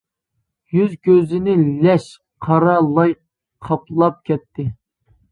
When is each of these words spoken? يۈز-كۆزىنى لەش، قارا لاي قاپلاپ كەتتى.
يۈز-كۆزىنى 0.75 1.51
لەش، 1.83 2.07
قارا 2.47 2.73
لاي 2.95 3.13
قاپلاپ 3.67 4.17
كەتتى. 4.31 4.67